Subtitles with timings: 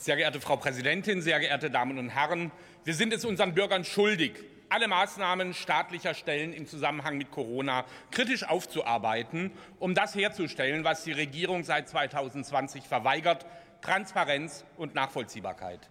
[0.00, 2.52] Sehr geehrte Frau Präsidentin, sehr geehrte Damen und Herren,
[2.84, 4.32] wir sind es unseren Bürgern schuldig,
[4.70, 11.12] alle Maßnahmen staatlicher Stellen im Zusammenhang mit Corona kritisch aufzuarbeiten, um das herzustellen, was die
[11.12, 13.44] Regierung seit 2020 verweigert,
[13.82, 15.90] Transparenz und Nachvollziehbarkeit.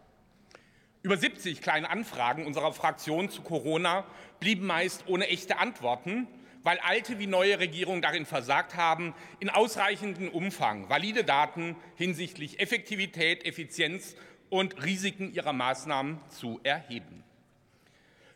[1.03, 4.05] Über 70 kleine Anfragen unserer Fraktion zu Corona
[4.39, 6.25] blieben meist ohne echte Antworten,
[6.69, 13.43] weil alte wie neue Regierungen darin versagt haben, in ausreichendem Umfang valide Daten hinsichtlich Effektivität,
[13.43, 14.15] Effizienz
[14.51, 17.23] und Risiken ihrer Maßnahmen zu erheben.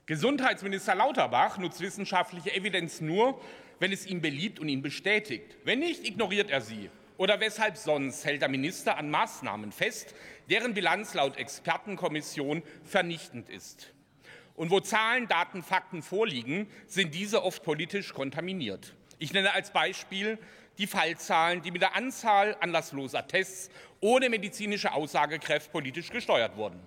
[0.07, 3.39] Gesundheitsminister Lauterbach nutzt wissenschaftliche Evidenz nur,
[3.77, 5.55] wenn es ihm beliebt und ihn bestätigt.
[5.63, 6.89] Wenn nicht, ignoriert er sie.
[7.17, 10.15] Oder weshalb sonst hält der Minister an Maßnahmen fest,
[10.49, 13.92] deren Bilanz laut Expertenkommission vernichtend ist?
[14.55, 18.93] Und wo Zahlen, Daten, Fakten vorliegen, sind diese oft politisch kontaminiert.
[19.17, 20.37] Ich nenne als Beispiel
[20.77, 23.69] die Fallzahlen, die mit der Anzahl anlassloser Tests
[23.99, 26.79] ohne medizinische Aussagekraft politisch gesteuert wurden.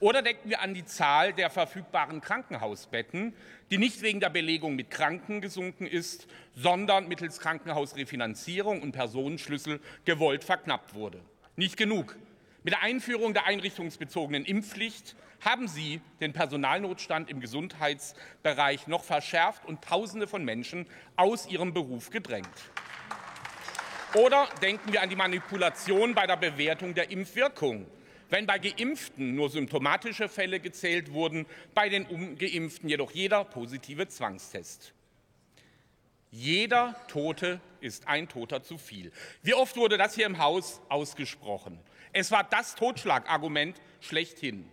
[0.00, 3.32] Oder denken wir an die Zahl der verfügbaren Krankenhausbetten,
[3.70, 10.42] die nicht wegen der Belegung mit Kranken gesunken ist, sondern mittels Krankenhausrefinanzierung und Personenschlüssel gewollt
[10.42, 11.20] verknappt wurde.
[11.56, 12.16] Nicht genug.
[12.64, 19.84] Mit der Einführung der einrichtungsbezogenen Impfpflicht haben Sie den Personalnotstand im Gesundheitsbereich noch verschärft und
[19.84, 22.48] Tausende von Menschen aus ihrem Beruf gedrängt.
[24.14, 27.86] Oder denken wir an die Manipulation bei der Bewertung der Impfwirkung.
[28.30, 34.94] Wenn bei Geimpften nur symptomatische Fälle gezählt wurden, bei den Ungeimpften jedoch jeder positive Zwangstest.
[36.36, 39.12] Jeder Tote ist ein Toter zu viel.
[39.44, 41.78] Wie oft wurde das hier im Haus ausgesprochen?
[42.12, 44.68] Es war das Totschlagargument schlechthin.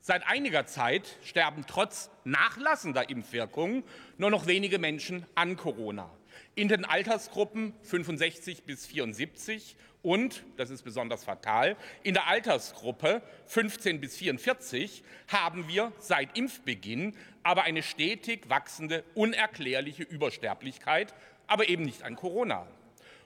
[0.00, 3.84] Seit einiger Zeit sterben trotz nachlassender Impfwirkung
[4.16, 6.08] nur noch wenige Menschen an Corona.
[6.54, 14.00] In den Altersgruppen 65 bis 74 und, das ist besonders fatal, in der Altersgruppe 15
[14.00, 21.14] bis 44 haben wir seit Impfbeginn aber eine stetig wachsende, unerklärliche Übersterblichkeit,
[21.46, 22.66] aber eben nicht an Corona.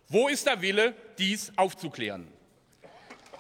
[0.09, 2.29] Wo ist der Wille, dies aufzuklären?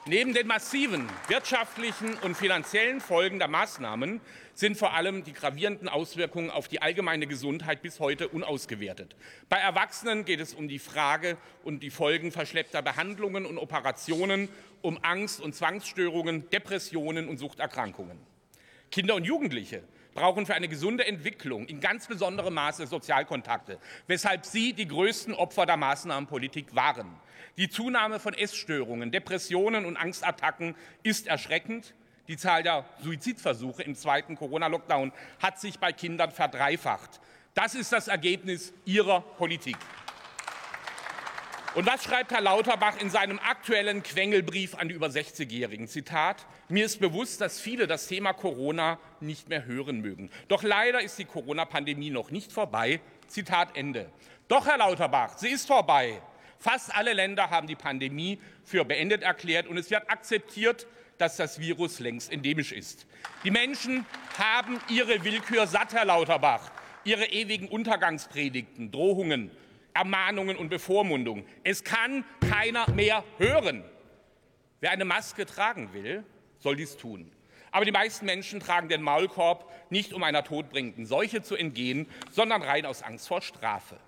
[0.08, 4.22] Neben den massiven wirtschaftlichen und finanziellen Folgen der Maßnahmen
[4.54, 9.16] sind vor allem die gravierenden Auswirkungen auf die allgemeine Gesundheit bis heute unausgewertet.
[9.50, 14.48] Bei Erwachsenen geht es um die Frage und die Folgen verschleppter Behandlungen und Operationen,
[14.80, 18.18] um Angst- und Zwangsstörungen, Depressionen und Suchterkrankungen.
[18.90, 19.82] Kinder und Jugendliche
[20.18, 25.64] brauchen für eine gesunde Entwicklung in ganz besonderem Maße Sozialkontakte, weshalb sie die größten Opfer
[25.64, 27.06] der Maßnahmenpolitik waren.
[27.56, 30.74] Die Zunahme von Essstörungen, Depressionen und Angstattacken
[31.04, 31.94] ist erschreckend.
[32.26, 37.20] Die Zahl der Suizidversuche im zweiten Corona-Lockdown hat sich bei Kindern verdreifacht.
[37.54, 39.76] Das ist das Ergebnis Ihrer Politik.
[41.78, 45.86] Und was schreibt Herr Lauterbach in seinem aktuellen Quengelbrief an die über 60-Jährigen?
[45.86, 50.28] Zitat, mir ist bewusst, dass viele das Thema Corona nicht mehr hören mögen.
[50.48, 53.00] Doch leider ist die Corona-Pandemie noch nicht vorbei.
[53.28, 54.10] Zitat Ende.
[54.48, 56.20] Doch, Herr Lauterbach, sie ist vorbei.
[56.58, 60.88] Fast alle Länder haben die Pandemie für beendet erklärt und es wird akzeptiert,
[61.18, 63.06] dass das Virus längst endemisch ist.
[63.44, 64.04] Die Menschen
[64.36, 66.72] haben ihre Willkür satt, Herr Lauterbach,
[67.04, 69.52] ihre ewigen Untergangspredigten, Drohungen,
[69.94, 71.44] Ermahnungen und Bevormundungen.
[71.64, 73.84] Es kann keiner mehr hören.
[74.80, 76.24] Wer eine Maske tragen will,
[76.58, 77.32] soll dies tun.
[77.70, 82.62] Aber die meisten Menschen tragen den Maulkorb nicht, um einer todbringenden Seuche zu entgehen, sondern
[82.62, 83.98] rein aus Angst vor Strafe.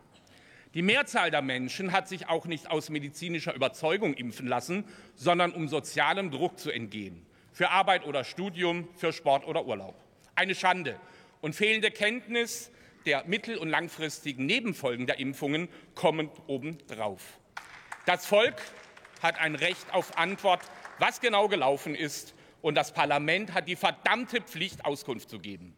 [0.75, 4.85] Die Mehrzahl der Menschen hat sich auch nicht aus medizinischer Überzeugung impfen lassen,
[5.17, 7.27] sondern um sozialem Druck zu entgehen.
[7.53, 9.97] Für Arbeit oder Studium, für Sport oder Urlaub.
[10.37, 10.99] Eine Schande.
[11.41, 12.71] Und fehlende Kenntnis
[13.07, 17.23] der mittel- und langfristigen Nebenfolgen der Impfungen kommen obendrauf.
[18.07, 18.61] Das Volk
[19.23, 20.61] hat ein Recht auf Antwort,
[20.99, 25.75] was genau gelaufen ist, und das Parlament hat die verdammte Pflicht, Auskunft zu geben.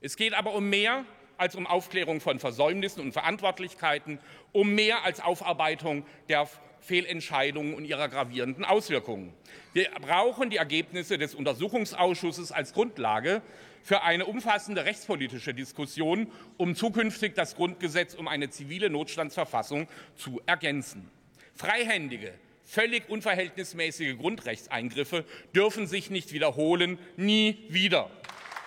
[0.00, 1.04] Es geht aber um mehr
[1.36, 4.20] als um Aufklärung von Versäumnissen und Verantwortlichkeiten,
[4.52, 6.48] um mehr als Aufarbeitung der
[6.80, 9.32] Fehlentscheidungen und ihrer gravierenden Auswirkungen.
[9.72, 13.42] Wir brauchen die Ergebnisse des Untersuchungsausschusses als Grundlage
[13.82, 21.10] für eine umfassende rechtspolitische Diskussion, um zukünftig das Grundgesetz um eine zivile Notstandsverfassung zu ergänzen.
[21.54, 22.34] Freihändige,
[22.64, 25.24] völlig unverhältnismäßige Grundrechtseingriffe
[25.54, 28.10] dürfen sich nicht wiederholen, nie wieder.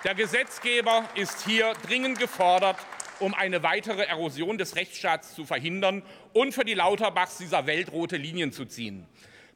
[0.03, 2.77] Der Gesetzgeber ist hier dringend gefordert,
[3.19, 8.17] um eine weitere Erosion des Rechtsstaats zu verhindern und für die Lauterbachs dieser Welt rote
[8.17, 9.05] Linien zu ziehen.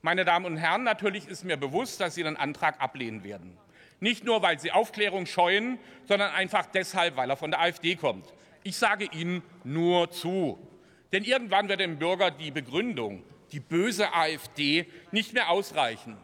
[0.02, 3.58] Meine Damen und Herren, natürlich ist mir bewusst, dass Sie den Antrag ablehnen werden.
[4.00, 8.32] Nicht nur, weil Sie Aufklärung scheuen, sondern einfach deshalb, weil er von der AfD kommt.
[8.64, 10.60] Ich sage Ihnen nur zu.
[11.12, 16.18] Denn irgendwann wird dem Bürger die Begründung, die böse AfD, nicht mehr ausreichen.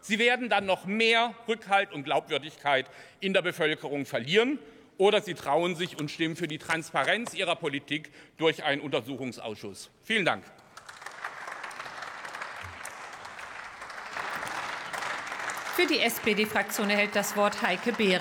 [0.00, 2.86] Sie werden dann noch mehr Rückhalt und Glaubwürdigkeit
[3.20, 4.58] in der Bevölkerung verlieren.
[4.98, 9.90] Oder Sie trauen sich und stimmen für die Transparenz Ihrer Politik durch einen Untersuchungsausschuss.
[10.02, 10.44] Vielen Dank.
[15.76, 18.14] Für die SPD-Fraktion erhält das Wort Heike Behren.